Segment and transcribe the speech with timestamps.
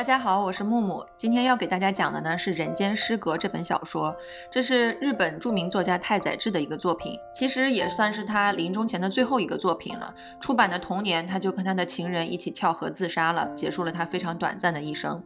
[0.00, 1.04] 大家好，我是木木。
[1.18, 4.16] 今天要给大家讲的呢是《人间失格》这本小说，
[4.50, 10.14] 这是日本著名作家太宰治的一个作品，其实也算是他临终前的最后一个作品了。
[10.40, 15.22] 出版的同年，他就跟他的情人一起跳河自杀了，结束了他非常短暂的一生。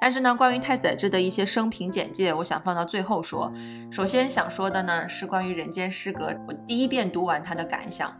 [0.00, 3.52] 但是呢，关于太宰治的一些生平简介，我想放到最后说。
[3.92, 8.10] 首先想说的呢是关于《人间失格》，我第一遍读完他的感想。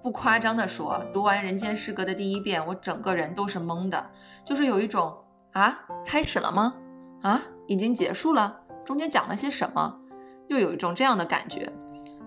[0.00, 4.10] 不夸张的说，读完《人间失格》的第一遍，我整个人都是懵的，
[4.44, 5.12] 就是有一种。
[5.52, 6.74] 啊，开始了吗？
[7.22, 8.60] 啊，已经结束了？
[8.84, 9.96] 中间讲了些什么？
[10.48, 11.72] 又有一种这样的感觉。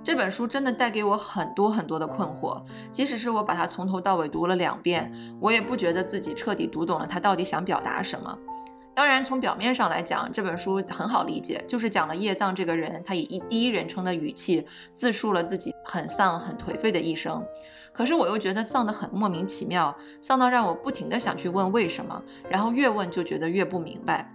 [0.04, 5.10] 这本书真的带给我很多很多的困惑，即使是我把它从头到尾读了两遍，
[5.40, 8.38] 我也不觉得自己彻底读懂了它到底想表达什么。
[8.94, 17.42] 当然，从表面上来讲，这本书很好理解，就是讲了叶藏这个人，他以一第一人称的语气自述了自己很丧、很颓废的一生。
[17.94, 24.34] 可是我又觉得丧得很莫名其妙，丧到让我不停的想去问为什么，然后越问就觉得越不明白。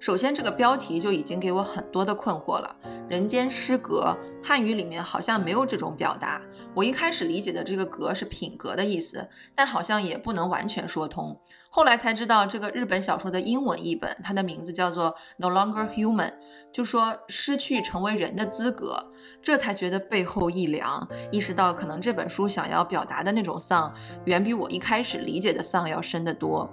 [0.00, 2.76] 首先，这个标题就已经给我很多的困惑了。
[3.08, 6.40] 人间失格，汉语里面好像没有这种表达。
[6.72, 11.40] 我一开始理解的这个格是品格的意思，但好像也不能完全说通。
[11.68, 16.32] 后来才知道，这个日本小说的英文译本，它的名字叫做 No Longer Human，
[16.72, 19.10] 就说失去成为人的资格。
[19.40, 23.92] 这才觉得背后一凉，意识到可能这本书想要表达的那种丧，
[24.24, 26.68] 远比我一开始理解的丧要深得多。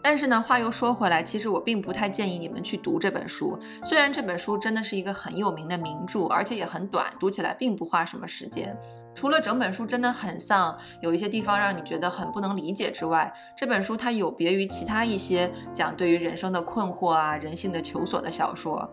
[0.00, 3.58] 但是呢，话又说回来，其实我并不太建议你们去读这本书。
[3.84, 8.74] 虽然这本书真的是一个很有名的名著，而且也很短，读起来并不花什么时间。
[9.14, 18.88] 除了整本书真的很丧，有一些地方让你觉得很不能理解之外，这本书它有别于其他一些讲对于人生的困惑啊、人性的求索的小说。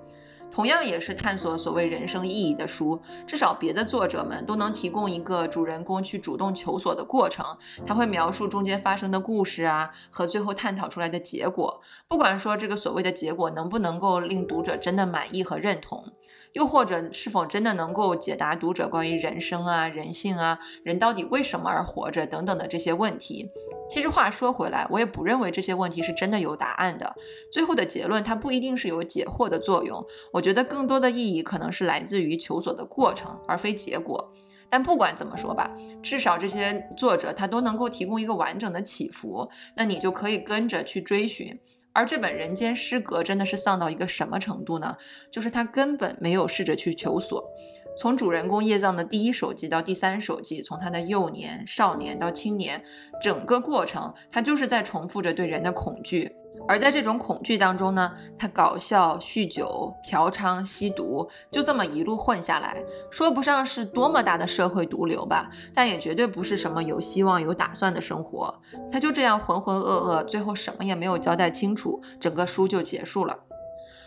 [0.56, 7.46] 同样也是探索所谓人生意义的书，至少别的作者们都能提供一个主人公去主动求索的过程。
[7.86, 11.82] 他会描述中间发生的故事啊，和最后探讨出来的结果。
[12.08, 16.06] 不管说这个所谓的结果能不能够令读者真的满意和认同。
[16.54, 23.50] 又或者是否真的能够解答读者关于人生啊、人性啊、人到底为什么而活着等等的这些问题？
[23.88, 27.16] 其实话说回来，我也不认为这些问题是真的有答案的。
[27.52, 30.04] 最后的结论它不一定是有解惑的作用。
[30.34, 34.34] 我觉得更多的意义可能是来自于求索的过程，而非结果。
[34.70, 41.58] 但不管怎么说吧，至少这些作者他都能够提供一个完整的起伏，那你就可以跟着去追寻。
[41.94, 44.98] 而这本《人间失格》真的是丧到一个什么程度呢？
[45.32, 47.42] 就是他根本没有试着去求索。
[47.98, 52.84] 从主人公叶藏的第一手记到第三手记，从他的幼年、少年到青年，
[53.22, 56.36] 整个过程他就是在重复着对人的恐惧。
[56.68, 68.58] 而在这种恐惧当中呢，他搞笑、酗酒、嫖娼、吸毒，就这么一路混下来，说不上是多么大的社会毒瘤吧，但也绝对不是什么有希望、有打算的生活。
[68.90, 73.38] 他就这样浑浑噩噩，最后什么也没有交代清楚，整个书就结束了。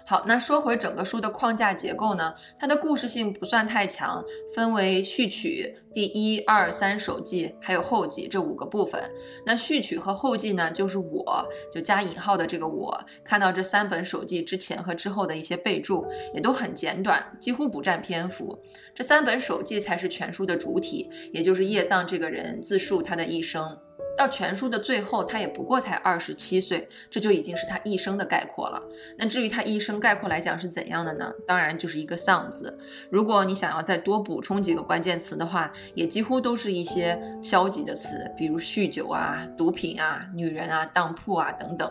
[0.08, 2.34] 好，那说回整个书的框架结构呢？
[2.58, 4.24] 它的故事性不算太强，
[4.54, 8.98] 分为序曲、第一、二、三首记，还有后记这五个部分。
[9.44, 18.58] 那序曲和后记呢，就是我就加引号的这个我看到这三本手记之前和之后的一些备注，也都很简短，几乎不占篇幅。
[18.94, 23.78] 这三本手记才是全书的主体，也就是叶藏这个人自述他的一生。
[24.18, 28.82] 到全书的最后，他也不过才二十七岁，这就已经是他一生的概括了。
[29.16, 31.32] 那至于他一生概括来讲是怎样的呢？
[31.46, 32.76] 当然就是一个丧字。
[33.10, 41.88] 如果你想要再多补充几个关键词的话，也几乎都是一些消极的词，比如酗酒啊、毒品啊、女人啊、当铺啊等等。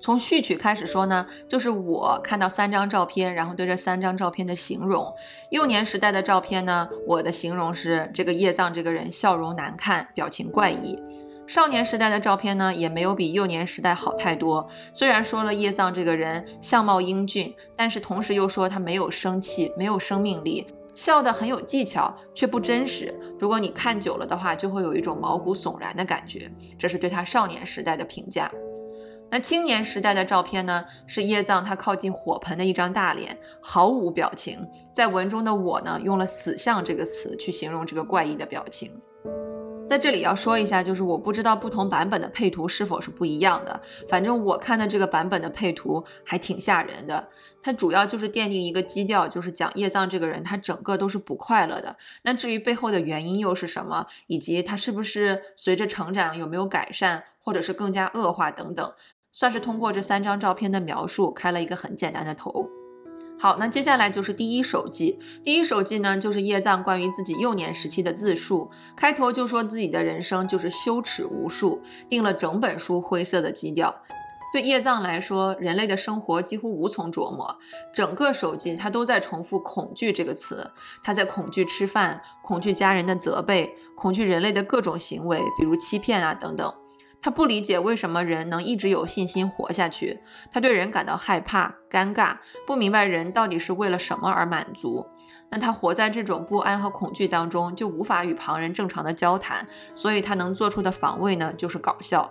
[0.00, 5.10] 从序曲开始说呢，就是我看到三张照片，然后对这三张照片的形容。
[5.50, 10.98] 幼年时代的照片呢，我的形容是这个叶藏这个人笑容难看，表情怪异。
[11.46, 14.66] 少年时代的照片呢，也没有比幼年时代好太多。
[14.92, 23.14] 虽然说了叶藏这个人相貌英俊，但是同时又说他没有生气，没有生命力，笑得很有技巧，却不真实。
[23.38, 26.50] 如果你看久了的话，就会有一种毛骨悚然的感觉。
[26.78, 28.50] 这是对他少年时代的评价。
[29.30, 30.84] 那青年时代的照片呢？
[31.06, 34.66] 是叶藏他靠近火盆的一张大脸，毫无表情。
[34.94, 38.90] 在文中的我呢，用了“死相”这个词去形容这个怪异的表情。
[39.94, 43.80] 在这里要说一下，就是我不知道不同版本的配图是否是不一样的。
[44.08, 47.28] 反正我看的这个版本的配图还挺吓人的。
[47.62, 51.96] 它主要就是奠定一个基调，就是讲叶藏这个人，他整个都是不快乐的。
[52.22, 58.92] 那至于背后的原因又是什么，以及他是不是随着成长有没有改善，或者是更加恶化等等，
[59.30, 62.68] 算是通过这三张照片的描述开了一个很简单的头。
[63.38, 65.18] 好，那接下来就是第一手记。
[65.44, 68.70] 第一手记呢，就是叶藏关于自己幼年时期的自述。
[68.96, 73.94] 开头就说自己的人生就是羞耻无数，定了整本书灰色的基调。
[74.52, 77.58] 对叶藏来说，人类的生活几乎无从琢磨。
[77.92, 80.70] 整个手记他都在重复“恐惧”这个词，
[81.02, 86.72] 他在恐惧吃饭，恐惧家人的责备，恐惧人类的各种行为，比如欺骗啊等等。
[87.24, 90.20] 他不理解为什么人能一直有信心活下去，
[90.52, 92.36] 他对人感到害怕、尴尬，
[92.66, 95.06] 不明白人到底是为了什么而满足。
[95.48, 102.30] 那他活在这种不安和恐惧当中，就无法与旁人正常的交谈，所以他能做出的防卫呢，就是搞笑。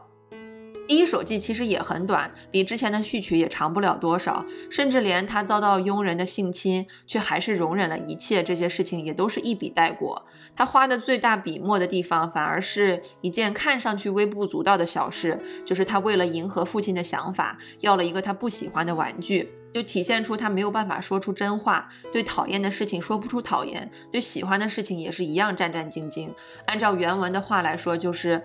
[0.93, 10.27] 第一手记其实也很短，比之前的序曲也长不了多少，甚至连他遭到佣人的性侵，却还是容忍了一切这些事情，也都是一笔带过。
[10.55, 26.29] 他花的最大笔墨的地方，反而是一件看上去微不足道的小事，就是他为了迎合父亲的想法，要了一个他不喜欢的玩具，就体现出他没有办法说出真话，对讨厌的事情说不出讨厌，对喜欢的事情也是一样战战兢兢。
[26.67, 28.43] 按照原文的话来说，就是。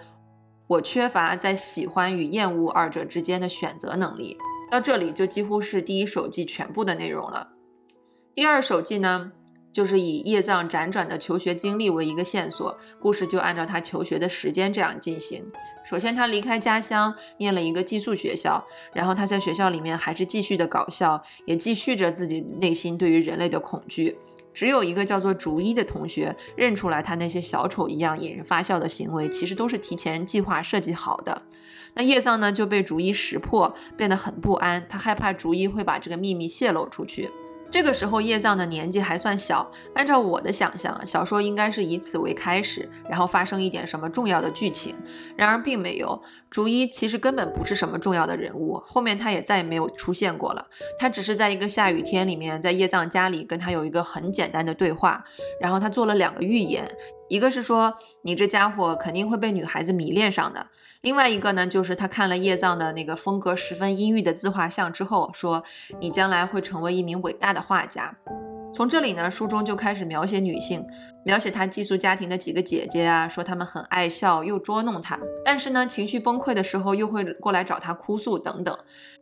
[0.69, 4.37] 我缺乏在喜欢与厌恶二者之间的选择能力。
[4.70, 7.49] 到这里就几乎是第一手记全部的内容了。
[8.35, 9.32] 第二手记呢，
[9.73, 15.50] 就是以叶藏辗转的求学经历为一个线索，故事就按照他求学的时间这样进行。
[15.87, 18.62] 首先，他离开家乡，念了一个寄宿学校，
[18.93, 24.19] 然后他在学校里面还是继续的搞笑，也继续着自己内心对于人类的恐惧。
[24.58, 31.43] 只有一个叫做竹一的同学认出来，他那些小丑一样引人发笑的行为，其实都是提前计划设计好的。
[31.94, 37.31] 那叶藏呢就被竹一识破，变得很不安，他害怕竹一会把这个秘密泄露出去。
[37.70, 39.70] 这个时候，叶藏的年纪还算小。
[39.94, 44.94] 按照我的想象，小说应该是以此为开始，然后发生一点什么重要的剧情。
[45.37, 46.20] 然而，并没有。
[46.50, 50.67] 竹一其实根本不是什么重要的人物，后面他也再也没有出现过了。
[50.99, 55.23] 他只是在一个下雨天里面，在叶藏家里跟他有一个很简单的对话，
[55.61, 56.91] 然后他做了两个预言，
[57.29, 60.67] 一个是说你这家伙肯定会被女孩子迷恋上的。
[61.03, 65.62] 另外一个呢，就是他看了叶藏的那个风格十分阴郁的自画像之后，说
[66.00, 68.12] 你将来会成为一名伟大的画家。
[68.75, 70.85] 从这里呢，书中就开始描写女性，
[71.25, 78.77] 描写他寄宿家庭的几个姐姐啊，说她们很爱笑又捉弄她，但是呢，情绪崩溃的时候又会过来找她哭诉等等。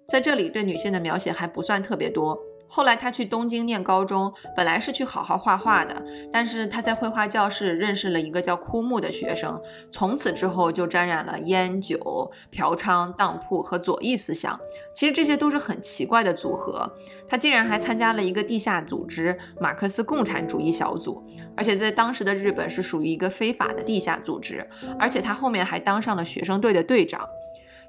[0.08, 2.38] 在这里对女性的描写还不算特别多。
[2.68, 9.60] 后来他去东京念高中，本来是去好好画画的，但是他在绘画教室认识了一个叫枯木的学生，
[9.90, 14.58] 从此之后就沾染了烟酒、嫖娼、当铺和左翼思想。
[14.94, 16.90] 其实这些都是很奇怪的组合。
[17.28, 21.24] 他竟然还参加了一个地下组织——马克思共产主义小组，
[21.56, 24.64] 而且在当时的日本是属于一个非法的地下组织，
[24.98, 27.28] 而且他后面还当上了学生队的队长。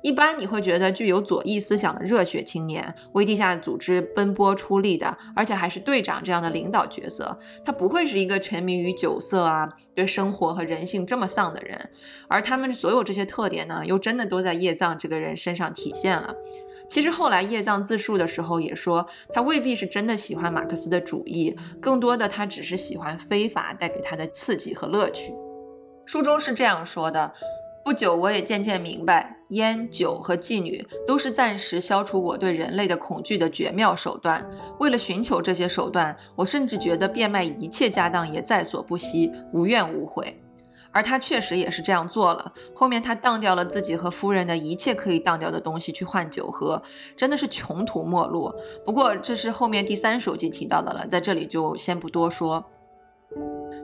[0.01, 11.89] 一般你会觉得具有左翼思想的热血青年为地下组织奔波出力的，而且还是队长这样的领导角色，他不会是一个沉迷于酒色啊，对生活和人性这么丧的人。
[12.27, 16.33] 而他们所有这些特点呢，又真的都在叶藏这个人身上体现了。
[16.89, 25.33] 其实后来叶藏自述的时候也说，他未必是真的喜欢马克思的主义，更多的他只是喜欢非法带给他的刺激和乐趣。
[26.05, 27.33] 书中是这样说的。
[27.87, 34.45] 不久，我也渐渐明白，烟酒和妓女都是暂时消除我对人类的恐惧的绝妙手段。
[34.77, 40.37] 为了寻求这些手段，我甚至觉得变卖一切家当也在所不惜，无怨无悔。
[40.91, 42.51] 而他确实也是这样做了。
[42.75, 46.83] 后面他当掉了自己和夫人的一切可以当掉的东西去换酒喝，
[47.15, 48.53] 真的是穷途末路。
[48.85, 52.65] 不过这是后面第三手记提到的了，在这里就先不多说。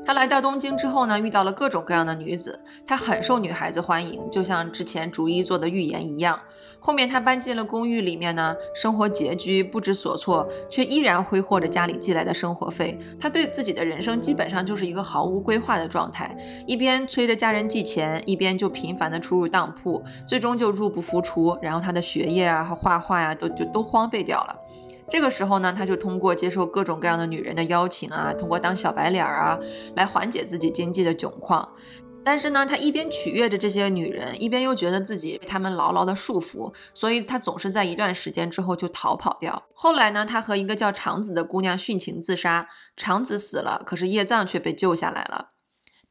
[0.06, 6.40] 他来到东京之后呢，遇到了各种各样的女子，他很受女孩子欢迎，就像之前逐一做的预言一样。
[6.80, 13.00] 后面他搬进了公寓里面呢，生活拮据，不知所措，却依然挥霍着家里寄来的生活费。
[13.18, 16.36] 他对自己的人生基本上就是一个毫无规划的状态，
[16.68, 21.58] 一边催着家人寄钱，一边就频繁的出入当铺，最终就入不敷出。
[21.62, 24.54] 然后他的学业啊和画画呀，都就都荒废掉了。
[25.14, 29.60] 这个时候呢，他就通过接受各种各样的女人的邀请啊，通过当小白脸儿啊，
[29.96, 31.72] 来缓解自己经济的窘况。
[32.24, 39.62] 但是呢，他一边取悦着这些女人，一边又觉得自己被他们牢牢的束缚，所以他总是在一段时间之后就逃跑掉。
[39.76, 42.68] 后来呢，他和一个叫长子的姑娘殉情自杀，
[42.98, 45.50] 长子死了，可是叶藏却被救下来了。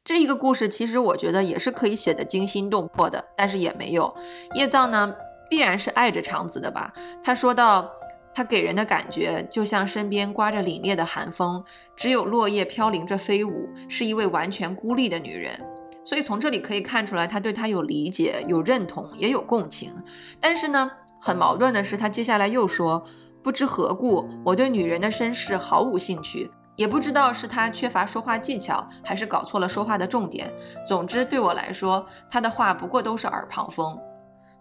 [0.05, 4.15] 这一个故事其实我觉得也是可以写的惊心动魄的，但是也没有。
[4.55, 5.13] 叶藏呢，
[5.49, 6.93] 必然是爱着长子的吧？
[7.21, 7.91] 他说到。
[8.33, 11.63] 她给人的感觉就像身边刮着凛冽的寒风，
[11.95, 15.59] 只有落叶飘零着飞舞，是一位完全孤立的女人。
[16.05, 19.93] 所以从这里可以看出来，他对她有理解、有认同，也有共情。
[20.41, 23.01] 但是呢，很矛盾的是，他接下来又说
[23.41, 30.51] ：“不知何故，我对女人的身世毫无兴趣，也不知道是他缺乏说话技巧，还是搞错了说话的重点。
[30.85, 33.97] 总之，对我来说，他的话不过都是耳旁风。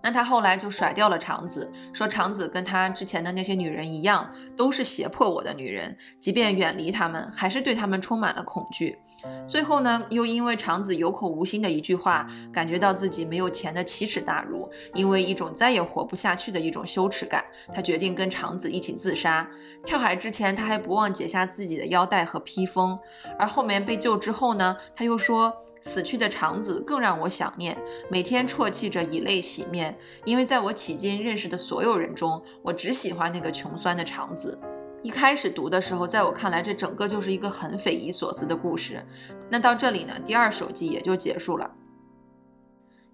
[0.02, 8.99] 那他后来就甩掉了长子，说长子跟他之前的那些女人一样，都是胁迫我的女人，即便远离他们，还是对他们充满了恐惧。
[9.47, 19.49] 最后呢，又因为长子有口无心的一句话，感觉到自己没有钱的奇耻大辱，因为一种再也活不下去的一种羞耻感，他决定跟长子一起自杀。
[19.87, 22.99] 跳海之前，他还不忘解下自己的腰带和披风，
[23.38, 25.56] 而后面被救之后呢，他又说。
[25.82, 27.76] 死去的长子更让我想念，
[28.08, 34.58] 每天啜泣着以泪洗面，因为在我迄今认识的所有人中，我只喜欢那个穷酸的长子。
[35.02, 39.04] 一开始读的时候，在我看来，这整个就是一个很匪夷所思的故事。
[39.50, 41.68] 那到这里呢，第二手记也就结束了。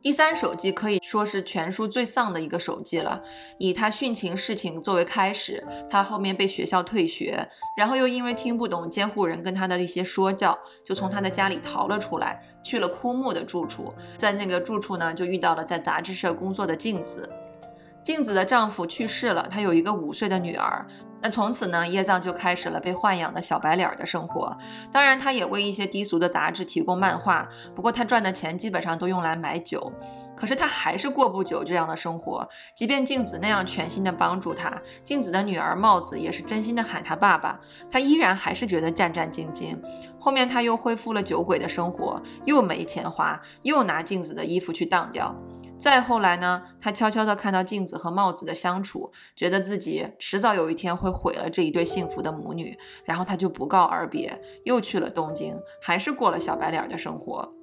[0.00, 3.21] 第三手机可以说是全书最丧的一个手机了，
[3.59, 17.28] 以他殉情事情作为开始，他后面被学校退学，然后又因为听不懂监护人跟他的一些说教，就从他的家里逃了出来，去了枯木的住处，在那个住处呢，就遇到了在杂志社工作的镜子。
[18.09, 20.87] 镜子的丈夫去世了，她有一个五岁的女儿。
[21.21, 24.57] 那从此呢，叶藏就开始了被豢养的小白脸的生活。
[24.91, 29.93] 当然，他也为一些低俗的杂志提供漫画，不过他赚的钱基本上都用来买酒。
[30.35, 32.49] 可是他还是过不久这样的生活。
[32.75, 34.73] 即便镜子那样全心的帮助他，
[35.05, 37.61] 镜子的女儿帽子也是真心的喊他爸爸，
[37.91, 39.77] 他依然还是觉得战战兢兢。
[40.19, 45.35] 后面他又恢复了酒鬼的生活，又没钱花，又拿镜子的衣服去当掉。
[45.78, 57.54] 再后来呢，他悄悄地看到镜子和帽子的相处，觉得自己迟早有一天会毁了这一对幸福的母女，然后他就不告而别，又去了东京，还是过了小白脸的生活。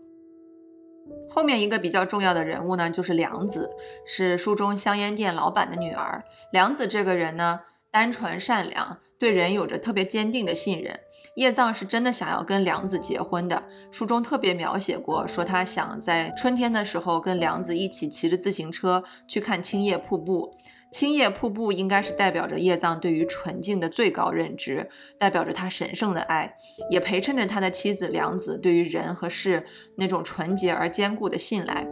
[1.30, 3.70] 后面一个比较重要的人物呢，就是良子，
[4.06, 6.24] 是书中香烟店老板的女儿。
[6.52, 11.00] 良子这个人呢，单纯善良，对人有着特别坚定的信任。
[11.34, 20.56] 叶藏是真的想要跟良子结婚的，书中特别描写过，说他想在春天的时候跟良子一起骑着自行车去看青叶瀑布。
[20.92, 24.88] 青叶瀑布应该是代表着叶藏对于纯净的最高认知，
[25.20, 26.56] 代表着他神圣的爱，
[26.90, 29.66] 也陪衬着他的妻子良子对于人和事
[29.98, 31.86] 那种纯洁而坚固的信赖。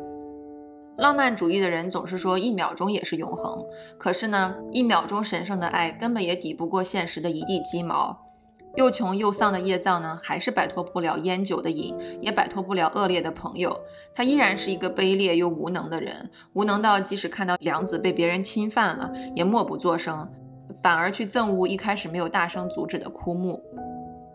[0.98, 3.66] 浪漫主义的人总是说一秒钟也是永恒，
[3.98, 8.33] 可是呢，一秒钟神圣的爱根本也抵不过现实的一地鸡毛。
[8.76, 13.80] 又穷又丧的叶藏呢，还是摆脱不了烟酒的瘾，也摆脱不了恶劣的朋友。
[14.16, 20.28] 他依然是一个卑劣又无能的人，无能到即使看到良子被别人侵犯了，也默不作声，
[20.82, 23.64] 反而去憎恶一开始没有大声阻止的枯木。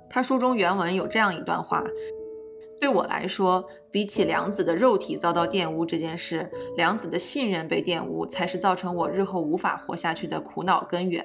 [0.09, 1.83] 他书中原文有这样一段话。
[2.81, 11.25] 对我来说，比起良子的肉体遭到玷污这件事，良子的信任被玷污，才是造成我日后无法活下去的苦恼根源。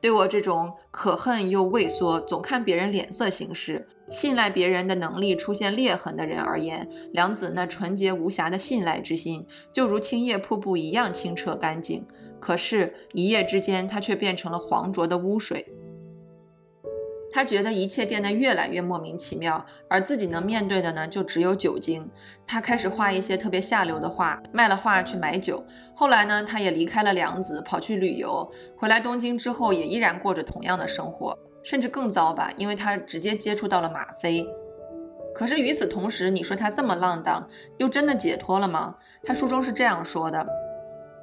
[0.00, 12.06] 对我这种可恨又畏缩、总看别人脸色行事、信赖别人的能力出现裂痕的人而言，良子那纯洁无瑕的信赖之心，就如青叶瀑布一样清澈干净。
[12.38, 15.66] 可是，一夜之间，它却变成了黄浊的污水。
[17.32, 22.06] 他觉得一切变得越来越莫名其妙，而自己能面对的呢，就只有酒精。
[22.46, 25.64] 他开始画一些特别下流的画，卖了画去买酒。
[25.94, 28.48] 后来呢，他也离开了良子，跑去旅游。
[28.76, 34.46] 回来东京之后，也依然过着同样的生活，甚至更糟吧，因为他直接接触到了吗啡。
[35.34, 37.48] 可是与此同时，你说他这么浪荡，
[37.78, 38.94] 又真的解脱了吗？
[39.24, 40.46] 他书中是这样说的。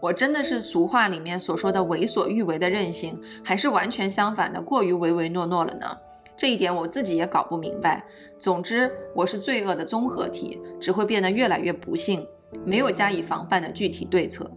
[0.01, 5.97] 我真的是俗话里面所说的为所欲为的任性，还是完全相反的过于唯唯诺诺了呢？
[6.37, 8.05] 这一点我自己也搞不明白。
[8.39, 12.25] 总之，我是罪恶的综合体，只会变得越来越不幸，
[12.63, 14.49] 没有加以防范的具体对策。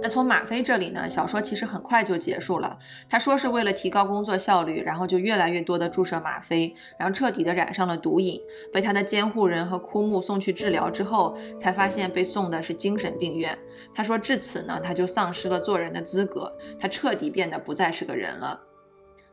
[0.00, 1.08] 那从吗啡这里呢？
[1.08, 2.78] 小说其实很快就结束了。
[3.08, 8.40] 他说是为了提高工作效率，然后就越来越多的注射吗啡，然后彻底的染上了毒瘾。
[8.72, 13.58] 被他的监护人和枯木送去治疗之后，才发现被送的是精神病院。
[13.92, 18.60] 他说至此呢，他就丧失了做人的资格，他彻底变得不再是个人了。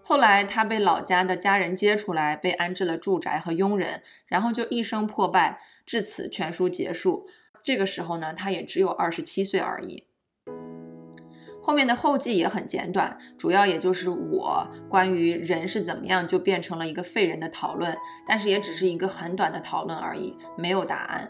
[0.01, 5.61] 后来他被老家的家人接出来，被安置了住宅和佣人，然后就一生破败。
[5.85, 7.27] 至此，全书结束。
[7.63, 10.05] 这个时候呢，他也只有二十七岁而已。
[11.69, 17.95] 后面的后记也很简短，主要也就是我关于人是怎么样就变成了一个废人的讨论，
[18.27, 21.29] 但是也只是一个很短的讨论而已，没有答案。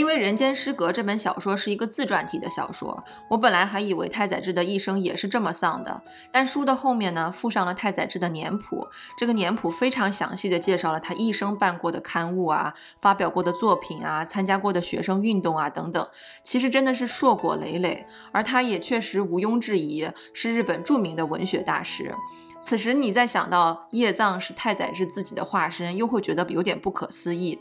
[0.00, 6.02] 因为《人间失格》这本小说是一个自传体的小说，我本来还以为太宰治的一生也是这么丧的。
[6.32, 8.88] 但书的后面呢，附上了太宰治的年谱，
[9.18, 16.08] 这个年谱非常详细的介绍了他一生办过的刊物啊、发表过的作品啊、参加过的学生运动啊等等，
[16.42, 18.06] 其实真的是硕果累累。
[18.32, 22.14] 而他也确实毋庸置疑是日本著名的文学大师。
[22.62, 27.58] 此时你再想到叶藏是太宰治自己的化身，又会觉得有点不可思议。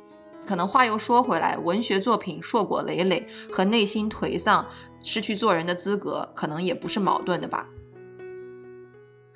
[0.49, 4.67] 可能话又说回来，文学作品硕果累累和内心颓丧、
[5.03, 7.67] 失去做人的资格，可能也不是矛盾的吧。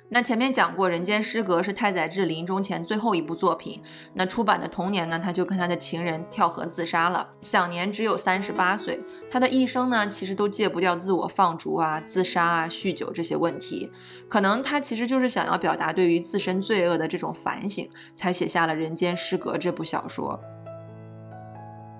[0.08, 3.80] 那前面讲过，《人间失格》是太宰治临终前最后一部作品。
[4.14, 9.00] 那出版的同年呢，他就跟他的情人跳河自杀了，享年只有三十八岁。
[9.30, 13.88] 他的一生呢，其实都戒不掉自我放逐啊、自杀啊、酗酒这些问题。
[14.28, 20.40] 可能他其实就是想要表达对于自身罪恶的这种反省，才写下了《人间失格》这部小说。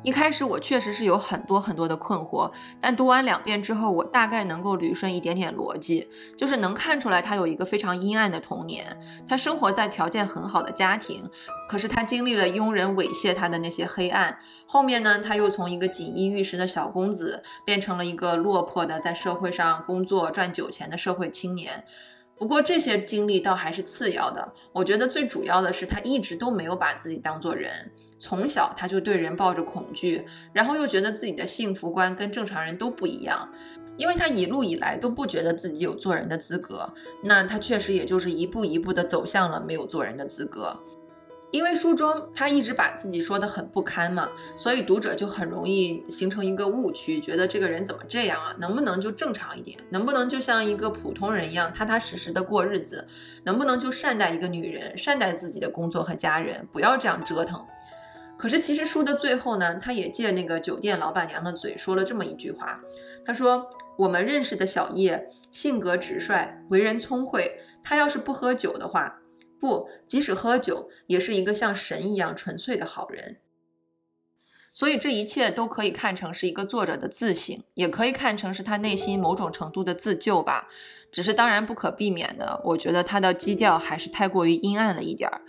[0.05, 6.07] 一开始我确实是有很多很多的困惑，但读完两遍之后，我大概能够捋顺一点点逻辑，
[6.37, 11.27] 就是能看出来他有一个非常阴暗的童年，他生活在条件很好的家庭，
[11.71, 21.83] 可是他经历了佣人猥亵他的那些黑暗，后面呢，他又从一个锦衣玉食的小公子，变成了一个落魄的在社会上工作赚酒钱的社会青年。
[22.37, 27.91] 不过这些经历倒还是次要的，我觉得最主要的是他一直都没有把自己当做人。
[28.25, 33.47] 从小他就对人抱着恐惧，然后又觉得自己的幸福观跟正常人都不一样，
[33.99, 36.91] 因为他一路以来都不觉得自己有做人的资格，
[37.23, 40.75] 那他确实也就是一步一步的走向了没有做人的资格。
[41.51, 48.57] 因为书中他一直把自己说的很不堪嘛，所以读者就很容易形成一个误区，觉得这个人怎么这样啊？
[48.59, 49.79] 能不能就正常一点？
[49.91, 53.07] 能不能就像一个普通人一样踏踏实实的过日子？
[53.45, 57.63] 能不能就善待一个女人，善待自己的工作和家人，不要这样折腾？
[58.45, 62.79] 可是，其实书的最后呢，他也借那个酒店老板娘的嘴说了这么一句话。
[63.25, 67.59] 他说：“我们认识的小叶性格直率，为人聪慧。
[67.83, 69.23] 他要是不喝酒的话，
[69.59, 73.39] 不，即使喝酒，也是一个像神一样纯粹的好人。”
[74.75, 80.69] 所以，这一切都可以看成是一个作者的自省，也可以看成是他内心某种程度的自救吧。
[81.11, 85.41] 只是当然不可避免的，我觉得他的基调还是太过于阴暗了一点儿。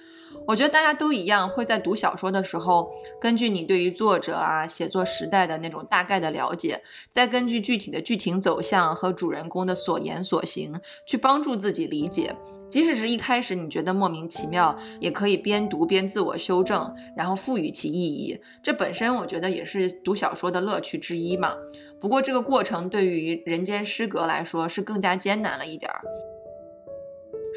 [0.47, 12.35] 我觉得大家都一样，会在读小说的时候，根据你对于作者啊、写作时代的那种大概的了解，再根据具体的剧情走向和主人公的所言所行，去帮助自己理解。
[12.69, 18.39] 即使是一开始你觉得莫名其妙，也可以边读边自我修正，然后赋予其意义。
[18.61, 21.53] 这本身我觉得也是读小说的乐趣之一嘛。
[21.99, 26.01] 不过这个过程对于人间失格来说是更加艰难了一点儿。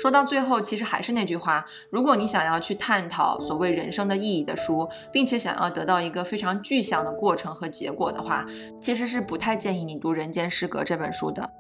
[0.01, 8.47] 说到最后，其实还是那句话：如果你想要去探讨所谓人生的意义的书，并且想要得到一个非常具象的过程和结果的话，
[8.81, 11.51] 其实是不太建议你读《人间失格》这本书的。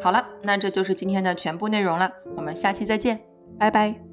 [0.00, 3.20] 好了，那这就是今天的全部内容了，我们下期再见，
[3.58, 4.05] 拜拜。